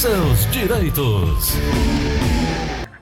[0.00, 1.52] seus direitos.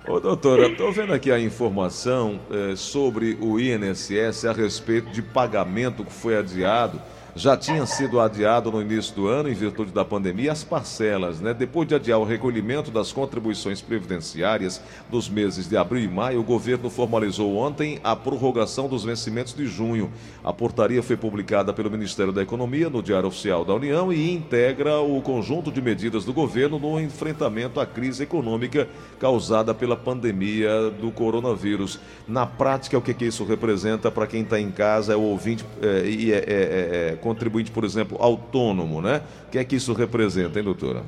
[0.08, 6.04] Ô doutora, estou vendo aqui a informação eh, sobre o INSS a respeito de pagamento
[6.04, 7.00] que foi adiado
[7.38, 11.54] já tinha sido adiado no início do ano, em virtude da pandemia, as parcelas, né?
[11.54, 16.42] Depois de adiar o recolhimento das contribuições previdenciárias dos meses de abril e maio, o
[16.42, 20.10] governo formalizou ontem a prorrogação dos vencimentos de junho.
[20.42, 24.98] A portaria foi publicada pelo Ministério da Economia no Diário Oficial da União e integra
[24.98, 28.88] o conjunto de medidas do governo no enfrentamento à crise econômica
[29.20, 32.00] causada pela pandemia do coronavírus.
[32.26, 35.64] Na prática, o que, que isso representa para quem está em casa, é o ouvinte
[35.80, 39.22] é, e é, é, é, é contribuinte, por exemplo, autônomo, né?
[39.46, 41.02] O que é que isso representa, hein, doutora?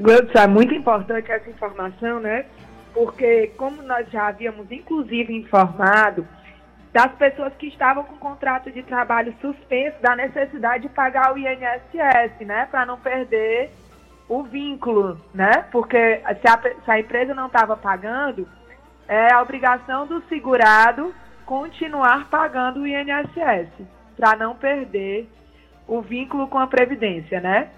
[0.00, 2.46] Gleudson, é muito importante essa informação, né?
[2.92, 6.26] Porque, como nós já havíamos, inclusive, informado
[6.92, 12.44] das pessoas que estavam com contrato de trabalho suspenso, da necessidade de pagar o INSS,
[12.44, 12.66] né?
[12.70, 13.70] Para não perder
[14.28, 15.66] o vínculo, né?
[15.70, 18.48] Porque se a, se a empresa não estava pagando,
[19.06, 25.28] é a obrigação do segurado continuar pagando o INSS para não perder
[25.86, 27.70] o vínculo com a Previdência, né?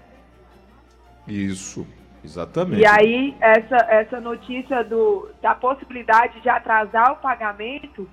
[1.27, 1.85] Isso,
[2.23, 2.81] exatamente.
[2.81, 8.09] E aí, essa, essa notícia do, da possibilidade de atrasar o pagamento,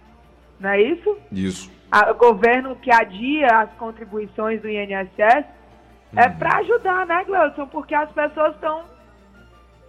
[0.61, 1.17] não é isso?
[1.33, 1.71] Isso.
[2.11, 5.45] O governo que adia as contribuições do INSS, é
[6.13, 6.21] uhum.
[6.21, 7.67] é para ajudar, né, Gleudson?
[7.69, 8.85] Porque as pessoas estão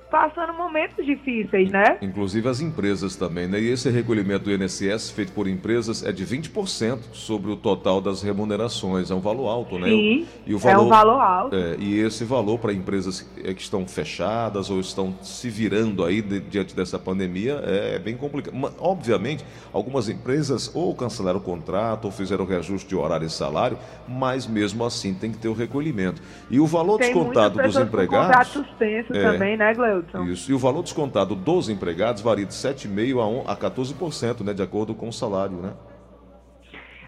[0.10, 1.98] passando momentos difíceis, né?
[2.02, 3.60] Inclusive as empresas também, né?
[3.60, 8.22] E esse recolhimento do INSS feito por empresas é de 20% sobre o total das
[8.22, 9.12] remunerações.
[9.12, 9.88] É um valor alto, né?
[9.88, 11.56] Sim, e o valor, é um valor alto.
[11.56, 16.22] É, e esse valor para empresas é, que estão fechadas ou estão se virando aí
[16.22, 18.56] de, diante dessa pandemia é bem complicado.
[18.56, 23.78] Mas, obviamente, algumas empresas ou cancelaram o contrato ou fizeram reajuste de horário e salário,
[24.08, 26.22] mas mesmo assim tem que ter o recolhimento.
[26.50, 28.08] E o valor tem descontado dos empregados...
[28.08, 29.97] Com contrato suspenso é, também, né, Gleu?
[30.26, 30.52] Isso.
[30.52, 35.10] E o valor descontado dos empregados varia de 7,5% a 14%, né, de acordo com
[35.10, 35.74] o salário, né?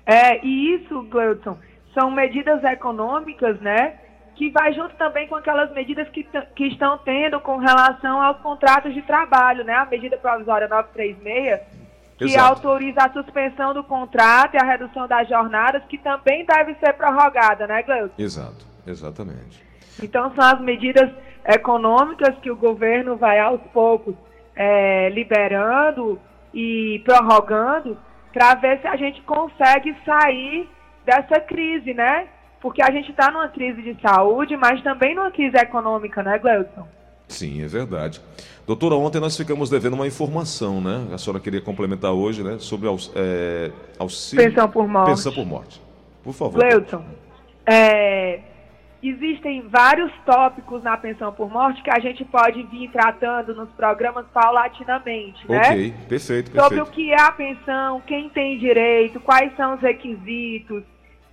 [0.05, 1.57] É, e isso, Gleudson,
[1.93, 3.99] são medidas econômicas, né,
[4.35, 8.93] que vai junto também com aquelas medidas que, que estão tendo com relação aos contratos
[8.93, 9.73] de trabalho, né?
[9.73, 11.59] A medida provisória 936,
[12.17, 12.47] que Exato.
[12.47, 17.67] autoriza a suspensão do contrato e a redução das jornadas, que também deve ser prorrogada,
[17.67, 18.15] né, Gleudson?
[18.17, 19.68] Exato, exatamente.
[20.01, 21.09] Então, são as medidas
[21.45, 24.15] econômicas que o governo vai aos poucos
[24.55, 26.19] é, liberando
[26.53, 27.97] e prorrogando
[28.33, 30.69] para ver se a gente consegue sair
[31.05, 32.27] dessa crise, né?
[32.61, 36.87] Porque a gente está numa crise de saúde, mas também numa crise econômica, né, Gleudson?
[37.27, 38.19] Sim, é verdade.
[38.67, 41.07] Doutora, ontem nós ficamos devendo uma informação, né?
[41.13, 42.57] A senhora queria complementar hoje, né?
[42.59, 44.45] Sobre aus, é, auxílio...
[44.45, 45.09] Pensão por morte.
[45.09, 45.81] Pensão por morte.
[46.23, 46.59] Por favor.
[46.59, 47.03] Gleudson,
[47.65, 48.39] é,
[49.01, 54.25] Existem vários tópicos na pensão por morte que a gente pode vir tratando nos programas
[54.33, 55.57] paulatinamente, né?
[55.57, 56.61] Ok, perfeito, perfeito.
[56.61, 60.83] Sobre o que é a pensão, quem tem direito, quais são os requisitos,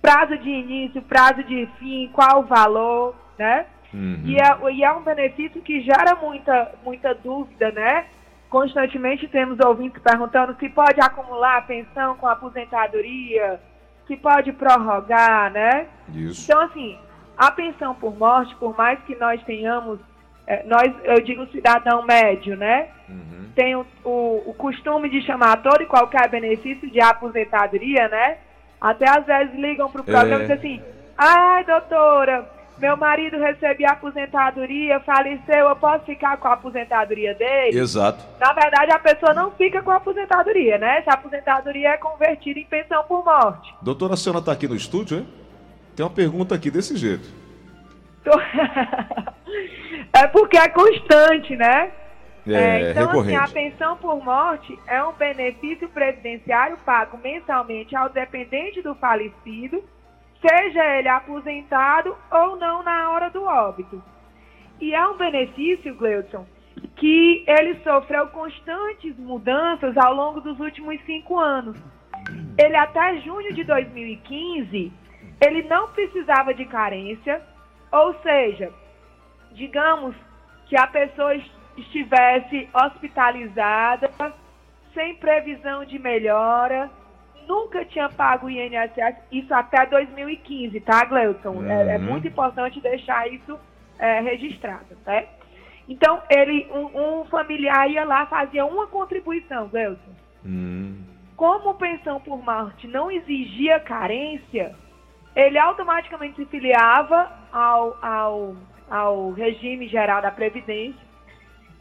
[0.01, 3.65] prazo de início, prazo de fim, qual o valor, né?
[3.93, 4.21] Uhum.
[4.23, 8.05] E, é, e é um benefício que gera muita, muita dúvida, né?
[8.49, 13.59] Constantemente temos ouvintes perguntando se pode acumular a pensão com a aposentadoria,
[14.07, 15.87] se pode prorrogar, né?
[16.13, 16.49] Isso.
[16.49, 16.97] Então, assim,
[17.37, 19.99] a pensão por morte, por mais que nós tenhamos,
[20.47, 22.87] é, nós, eu digo cidadão médio, né?
[23.07, 23.49] Uhum.
[23.55, 28.37] Tem o, o, o, costume de chamar todo e qualquer benefício de aposentadoria, né?
[28.81, 30.45] Até às vezes ligam para o programa é.
[30.45, 30.81] e dizem assim,
[31.17, 32.49] ai doutora,
[32.79, 37.77] meu marido recebia aposentadoria, faleceu, eu posso ficar com a aposentadoria dele?
[37.77, 38.23] Exato.
[38.39, 40.99] Na verdade, a pessoa não fica com a aposentadoria, né?
[40.99, 43.73] Essa aposentadoria é convertida em pensão por morte.
[43.81, 45.27] Doutora, a senhora está aqui no estúdio, hein?
[45.97, 47.27] Tem uma pergunta aqui desse jeito.
[50.13, 51.91] é porque é constante, né?
[52.45, 53.35] É, é, então, recorrente.
[53.35, 59.83] assim, a pensão por morte é um benefício previdenciário pago mensalmente ao dependente do falecido,
[60.39, 64.01] seja ele aposentado ou não na hora do óbito.
[64.79, 66.45] E é um benefício, Gleudson,
[66.95, 71.75] que ele sofreu constantes mudanças ao longo dos últimos cinco anos.
[72.55, 74.93] Ele até junho de 2015
[75.39, 77.41] ele não precisava de carência,
[77.91, 78.71] ou seja,
[79.51, 80.15] digamos
[80.67, 81.35] que a pessoa
[81.77, 84.09] estivesse hospitalizada,
[84.93, 86.89] sem previsão de melhora,
[87.47, 91.51] nunca tinha pago o INSS, isso até 2015, tá, Gleuton?
[91.51, 91.71] Uhum.
[91.71, 93.57] É, é, muito importante deixar isso
[93.97, 95.23] é, registrado, tá?
[95.87, 100.11] Então, ele, um, um, familiar ia lá, fazia uma contribuição, Gleuton.
[100.43, 101.01] Uhum.
[101.35, 104.75] Como pensão por morte não exigia carência,
[105.37, 108.55] ele automaticamente se filiava ao, ao,
[108.89, 110.99] ao regime geral da Previdência.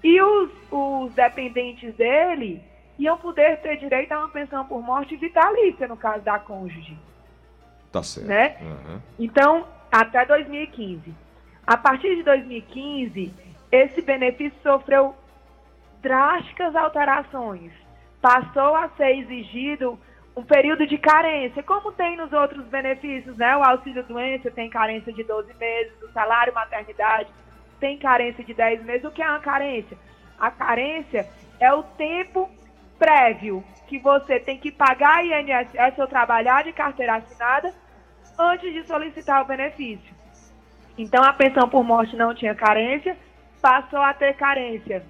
[0.05, 2.63] E os, os dependentes dele
[2.99, 6.99] iam poder ter direito a uma pensão por morte vitalícia, no caso da cônjuge.
[7.91, 8.29] Tá certo.
[8.29, 8.59] Né?
[8.61, 9.01] Uhum.
[9.19, 11.15] Então, até 2015.
[11.67, 13.35] A partir de 2015,
[13.73, 15.15] esse benefício sofreu
[16.03, 17.73] drásticas alterações.
[18.21, 19.99] Passou a ser exigido
[20.37, 23.57] um período de carência, como tem nos outros benefícios, né?
[23.57, 27.31] O auxílio doença tem carência de 12 meses, o salário maternidade
[27.81, 29.05] tem carência de 10 meses.
[29.05, 29.97] O que é uma carência?
[30.39, 31.27] A carência
[31.59, 32.51] é o tempo
[32.99, 37.73] prévio que você tem que pagar INSS ou trabalhar de carteira assinada
[38.39, 40.15] antes de solicitar o benefício.
[40.99, 43.17] Então a pensão por morte não tinha carência,
[43.63, 45.03] passou a ter carência.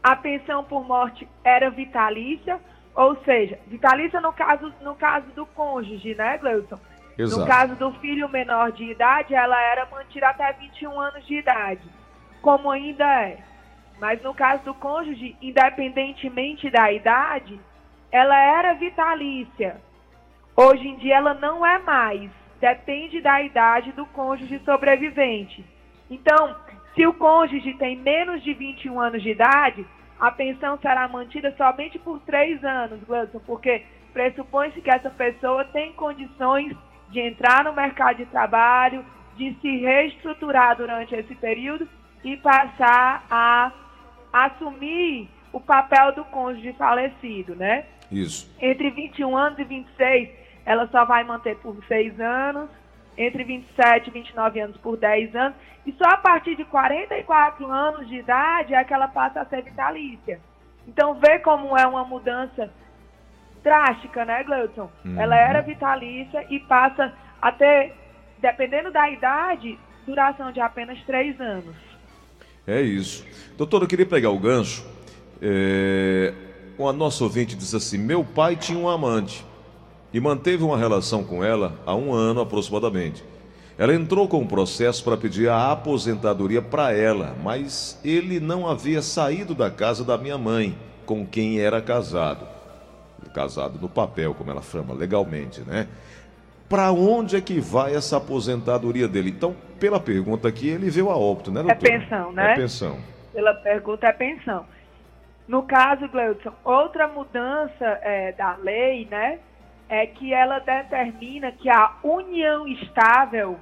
[0.00, 2.60] A pensão por morte era vitalícia,
[2.94, 6.78] ou seja, vitalícia no caso, no caso do cônjuge, né, Gleison?
[7.18, 7.40] Exato.
[7.40, 11.82] No caso do filho menor de idade, ela era mantida até 21 anos de idade,
[12.40, 13.38] como ainda é.
[14.00, 17.58] Mas no caso do cônjuge, independentemente da idade,
[18.10, 19.80] ela era vitalícia.
[20.56, 22.30] Hoje em dia ela não é mais.
[22.60, 25.64] Depende da idade do cônjuge sobrevivente.
[26.10, 26.56] Então,
[26.94, 29.86] se o cônjuge tem menos de 21 anos de idade,
[30.18, 33.82] a pensão será mantida somente por três anos, Gleison, porque
[34.12, 36.74] pressupõe-se que essa pessoa tem condições
[37.10, 39.04] de entrar no mercado de trabalho,
[39.36, 41.88] de se reestruturar durante esse período
[42.22, 43.72] e passar a
[44.32, 47.84] assumir o papel do cônjuge falecido, né?
[48.10, 48.52] Isso.
[48.60, 50.30] Entre 21 anos e 26,
[50.64, 52.70] ela só vai manter por seis anos,
[53.16, 55.56] entre 27 e 29 anos por 10 anos,
[55.86, 59.62] e só a partir de 44 anos de idade é que ela passa a ser
[59.62, 60.40] vitalícia.
[60.86, 62.70] Então, vê como é uma mudança
[63.62, 64.90] drástica, né, Gleuton?
[65.04, 65.20] Uhum.
[65.20, 67.94] Ela era vitalícia e passa a ter,
[68.38, 71.74] dependendo da idade, duração de apenas três anos.
[72.66, 73.26] É isso.
[73.56, 74.86] Doutor, eu queria pegar o gancho.
[75.40, 76.32] É...
[76.78, 79.44] A nossa ouvinte diz assim: Meu pai tinha um amante
[80.14, 83.24] e manteve uma relação com ela há um ano aproximadamente.
[83.76, 89.02] Ela entrou com um processo para pedir a aposentadoria para ela, mas ele não havia
[89.02, 92.46] saído da casa da minha mãe, com quem era casado.
[93.34, 95.88] Casado no papel, como ela chama, legalmente, né?
[96.68, 99.30] Para onde é que vai essa aposentadoria dele?
[99.30, 101.88] Então, pela pergunta aqui, ele veio a óbito, né, doutor?
[101.88, 102.52] É pensão, né?
[102.52, 102.96] É pensão.
[103.32, 104.64] Pela pergunta, é pensão.
[105.48, 109.40] No caso, Gleudson, outra mudança é, da lei, né,
[109.94, 113.58] é que ela determina que a união estável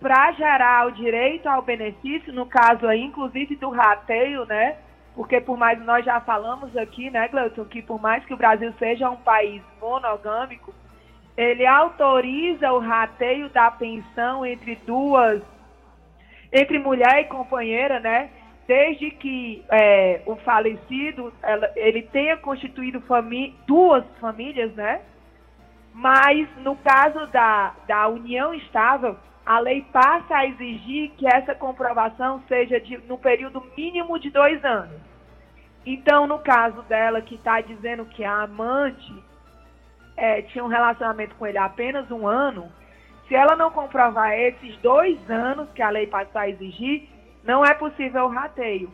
[0.00, 4.76] para gerar o direito ao benefício, no caso aí, inclusive do rateio, né,
[5.14, 8.72] porque por mais nós já falamos aqui, né, Gleudson, que por mais que o Brasil
[8.78, 10.74] seja um país monogâmico,
[11.36, 15.42] ele autoriza o rateio da pensão entre duas,
[16.52, 18.30] entre mulher e companheira, né?
[18.68, 23.02] Desde que é, o falecido ela, ele tenha constituído
[23.66, 25.00] duas famílias, né?
[25.94, 32.42] Mas no caso da, da união estável, a lei passa a exigir que essa comprovação
[32.48, 35.00] seja de, no período mínimo de dois anos.
[35.86, 39.14] Então, no caso dela, que está dizendo que a amante
[40.16, 42.72] é, tinha um relacionamento com ele há apenas um ano,
[43.28, 47.08] se ela não comprovar esses dois anos que a lei passa a exigir,
[47.44, 48.90] não é possível o rateio.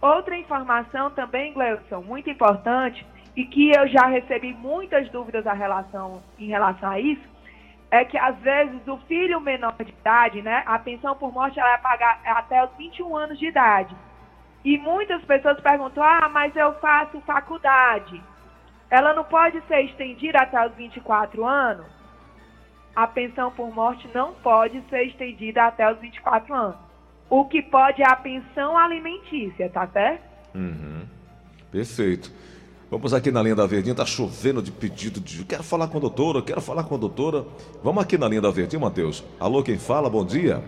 [0.00, 3.04] Outra informação também, Gleudson, muito importante,
[3.36, 7.22] e que eu já recebi muitas dúvidas a relação, em relação a isso,
[7.90, 11.74] é que às vezes o filho menor de idade, né, a pensão por morte ela
[11.74, 13.94] é pagar até os 21 anos de idade.
[14.64, 18.22] E muitas pessoas perguntam: "Ah, mas eu faço faculdade"
[18.92, 21.86] ela não pode ser estendida até os 24 anos?
[22.94, 26.76] A pensão por morte não pode ser estendida até os 24 anos.
[27.30, 30.22] O que pode é a pensão alimentícia, tá certo?
[30.54, 31.06] Uhum.
[31.70, 32.30] Perfeito.
[32.92, 35.46] Vamos aqui na linha da Verdinha, tá chovendo de pedido de.
[35.46, 37.42] Quero falar com a doutora, quero falar com a doutora.
[37.82, 39.24] Vamos aqui na linha da Verdinha, Matheus.
[39.40, 40.10] Alô, quem fala?
[40.10, 40.62] Bom dia.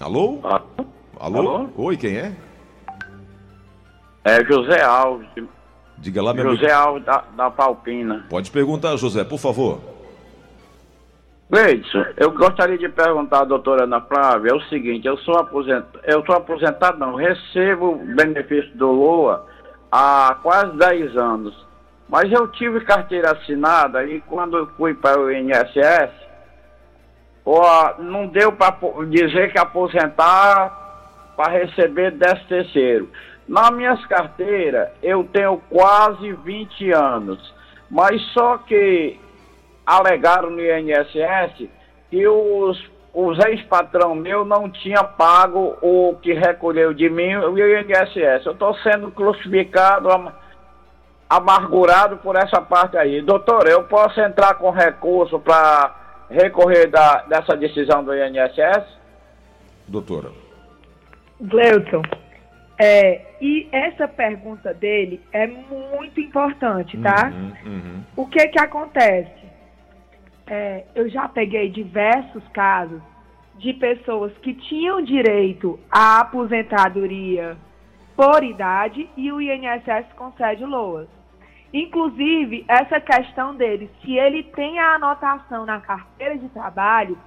[0.00, 0.40] Alô?
[0.42, 0.62] Alô?
[1.20, 1.38] Alô?
[1.38, 1.68] Alô?
[1.76, 2.34] Oi, quem é?
[4.24, 5.28] É José Alves,
[5.98, 6.88] Diga lá, meu José amigo.
[6.88, 8.24] Alves da, da Palpina.
[8.30, 9.80] Pode perguntar, José, por favor.
[11.50, 16.00] Gleidson, eu gostaria de perguntar à doutora Ana Flávia, é o seguinte, eu sou aposentado,
[16.04, 19.45] eu sou aposentado não, recebo benefício do LOA
[19.90, 21.66] há quase 10 anos,
[22.08, 26.12] mas eu tive carteira assinada e quando fui para o INSS,
[27.44, 28.76] ó, não deu para
[29.08, 33.10] dizer que aposentar para receber 10 terceiro.
[33.48, 37.54] Na minhas carteiras, eu tenho quase 20 anos,
[37.90, 39.20] mas só que
[39.86, 41.68] alegaram no INSS
[42.10, 48.44] que os, os ex-patrão meu não tinha pago o que recolheu de mim, o INSS.
[48.44, 50.30] Eu estou sendo crucificado, am-
[51.28, 53.22] amargurado por essa parte aí.
[53.22, 55.94] Doutor, eu posso entrar com recurso para
[56.28, 58.84] recorrer da, dessa decisão do INSS?
[59.88, 60.30] Doutora.
[61.40, 62.02] Gleuton,
[62.78, 67.32] é, e essa pergunta dele é muito importante, tá?
[67.32, 68.02] Uhum, uhum.
[68.14, 69.45] O que que acontece?
[70.46, 73.02] É, eu já peguei diversos casos
[73.58, 77.56] de pessoas que tinham direito à aposentadoria
[78.14, 81.08] por idade e o INSS concede loas.
[81.72, 87.18] Inclusive, essa questão dele, se ele tem a anotação na carteira de trabalho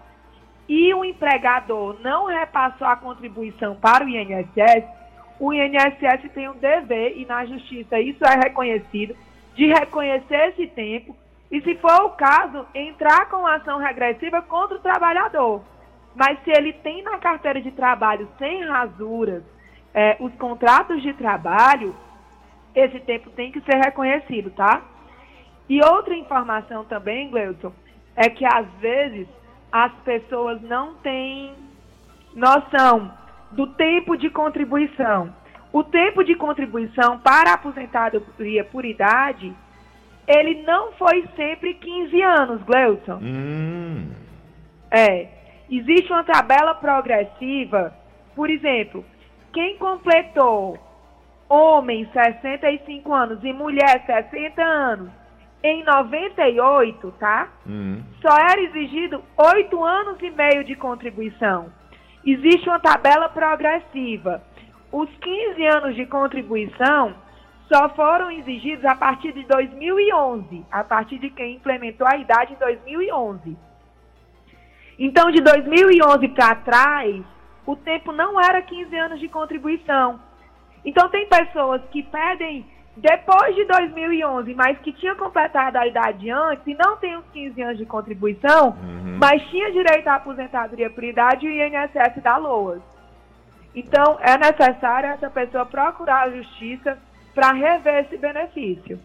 [0.67, 4.85] e o empregador não repassou a contribuição para o INSS,
[5.39, 9.15] o INSS tem um dever, e na justiça isso é reconhecido,
[9.55, 11.15] de reconhecer esse tempo
[11.51, 15.63] e, se for o caso, entrar com ação regressiva contra o trabalhador.
[16.15, 19.43] Mas se ele tem na carteira de trabalho sem rasuras
[19.93, 21.95] eh, os contratos de trabalho,
[22.75, 24.81] esse tempo tem que ser reconhecido, tá?
[25.67, 27.71] E outra informação também, Gleuton,
[28.15, 29.27] é que às vezes
[29.71, 31.53] as pessoas não têm
[32.33, 33.11] noção
[33.51, 35.33] do tempo de contribuição.
[35.71, 39.55] O tempo de contribuição para a aposentadoria por idade,
[40.29, 43.19] ele não foi sempre 15 anos, Gleuton.
[43.21, 44.11] Hum,
[44.91, 45.27] É.
[45.71, 47.93] Existe uma tabela progressiva,
[48.35, 49.05] por exemplo,
[49.53, 50.79] quem completou
[51.47, 55.09] homem 65 anos e mulher 60 anos
[55.63, 57.49] em 98, tá?
[57.67, 58.01] hum.
[58.21, 61.71] Só era exigido 8 anos e meio de contribuição.
[62.25, 64.41] Existe uma tabela progressiva.
[64.91, 67.13] Os 15 anos de contribuição
[67.71, 72.57] só foram exigidos a partir de 2011, a partir de quem implementou a idade em
[72.57, 73.55] 2011.
[74.97, 77.23] Então, de 2011 para trás,
[77.65, 80.19] o tempo não era 15 anos de contribuição.
[80.83, 82.65] Então, tem pessoas que pedem
[82.97, 87.61] depois de 2011, mas que tinham completado a idade antes e não tem os 15
[87.61, 88.75] anos de contribuição,
[89.19, 92.81] mas tinha direito à aposentadoria por idade e o INSS dá LOAS.
[93.75, 96.97] Então, é necessário essa pessoa procurar a justiça
[97.33, 98.99] para rever esse benefício.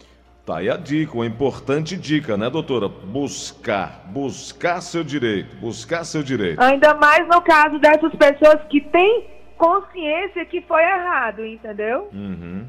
[0.44, 2.86] Tá aí a dica, uma importante dica, né, doutora?
[2.86, 6.60] Buscar, buscar seu direito, buscar seu direito.
[6.60, 9.26] Ainda mais no caso dessas pessoas que têm
[9.56, 12.10] consciência que foi errado, entendeu?
[12.12, 12.66] Uhum.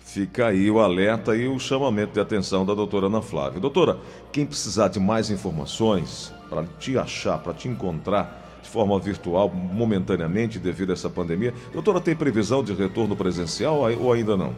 [0.00, 3.60] Fica aí o alerta e o chamamento de atenção da doutora Ana Flávia.
[3.60, 3.96] Doutora,
[4.32, 10.58] quem precisar de mais informações para te achar, para te encontrar de forma virtual, momentaneamente,
[10.58, 14.54] devido a essa pandemia, doutora, tem previsão de retorno presencial ou ainda não?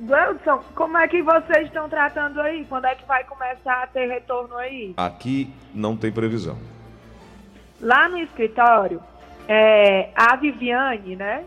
[0.00, 2.64] Gleudson, como é que vocês estão tratando aí?
[2.68, 4.94] Quando é que vai começar a ter retorno aí?
[4.96, 6.56] Aqui não tem previsão.
[7.80, 9.02] Lá no escritório,
[9.48, 11.44] é, a Viviane, né?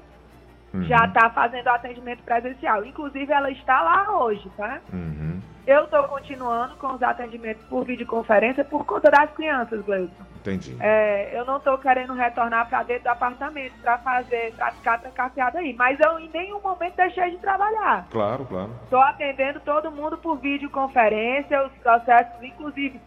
[0.74, 0.84] Uhum.
[0.84, 2.84] Já está fazendo atendimento presencial.
[2.86, 4.82] Inclusive, ela está lá hoje, tá?
[4.92, 5.31] Uhum.
[5.66, 10.24] Eu estou continuando com os atendimentos por videoconferência por conta das crianças, Gleudson.
[10.38, 10.76] Entendi.
[10.80, 15.60] É, eu não estou querendo retornar para dentro do apartamento para fazer, para ficar trancafiada
[15.60, 15.74] aí.
[15.74, 18.08] Mas eu em nenhum momento deixei de trabalhar.
[18.10, 18.72] Claro, claro.
[18.84, 23.00] Estou atendendo todo mundo por videoconferência, os processos, inclusive,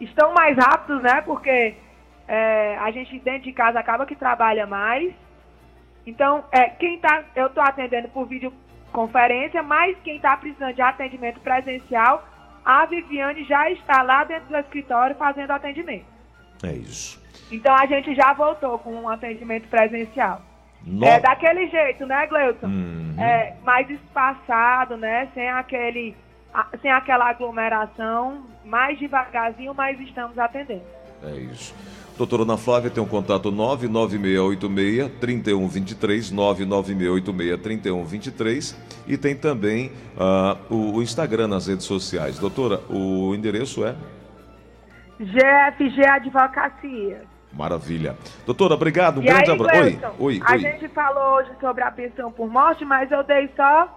[0.00, 1.20] estão mais rápidos, né?
[1.20, 1.76] Porque
[2.26, 5.14] é, a gente dentro de casa acaba que trabalha mais.
[6.04, 8.26] Então, é, quem tá, eu estou atendendo por
[8.94, 12.24] videoconferência, mas quem está precisando de atendimento presencial,
[12.64, 16.04] a Viviane já está lá dentro do escritório fazendo atendimento.
[16.62, 17.20] É isso.
[17.50, 20.42] Então a gente já voltou com um atendimento presencial.
[20.84, 22.66] No- É daquele jeito, né, Gleuton?
[22.66, 23.14] Uhum.
[23.18, 25.28] É, mais espaçado, né?
[25.34, 26.16] Sem aquele.
[26.82, 30.82] sem aquela aglomeração, mais devagarzinho, mas estamos atendendo.
[31.22, 31.74] É isso.
[32.16, 36.30] Doutora Ana Flávia tem um contato 99686-3123,
[37.58, 38.74] 99686-3123
[39.06, 42.38] e tem também ah, o, o Instagram nas redes sociais.
[42.38, 43.94] Doutora, o endereço é?
[45.18, 47.22] GFG Advocacia.
[47.52, 48.16] Maravilha.
[48.44, 49.20] Doutora, obrigado.
[49.20, 49.80] Um e grande abraço.
[49.80, 50.58] Oi, oi, a oi.
[50.58, 53.88] gente falou hoje sobre a pensão por morte, mas eu dei só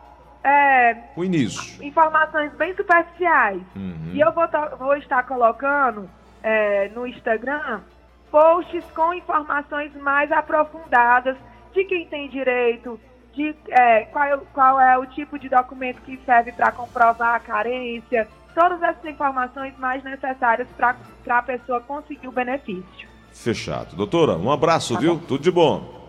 [0.44, 1.86] é, O início.
[1.86, 3.62] informações bem superficiais.
[3.76, 4.12] Uhum.
[4.14, 4.46] E eu vou,
[4.80, 6.10] vou estar colocando
[6.44, 7.82] é, no Instagram
[8.30, 11.38] posts com informações mais aprofundadas
[11.74, 13.00] de quem tem direito,
[13.34, 17.36] de é, qual, é o- qual é o tipo de documento que serve para comprovar
[17.36, 20.96] a carência, todas essas informações mais necessárias para
[21.30, 23.08] a pessoa conseguir o benefício.
[23.32, 23.96] Fechado.
[23.96, 25.20] Doutora, um abraço, Tá viu?
[25.28, 26.02] Tudo de bom.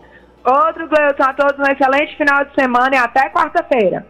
[0.44, 4.06] Outro, Gleuton, a todos um excelente final de semana e até quarta-feira.